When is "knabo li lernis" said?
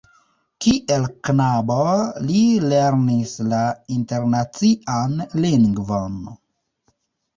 1.27-3.35